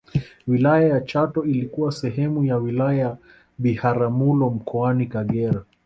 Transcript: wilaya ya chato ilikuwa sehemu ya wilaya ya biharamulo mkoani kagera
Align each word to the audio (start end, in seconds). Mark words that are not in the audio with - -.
wilaya 0.47 0.89
ya 0.89 1.01
chato 1.01 1.43
ilikuwa 1.43 1.91
sehemu 1.91 2.43
ya 2.43 2.55
wilaya 2.57 2.97
ya 2.99 3.17
biharamulo 3.57 4.49
mkoani 4.49 5.05
kagera 5.05 5.65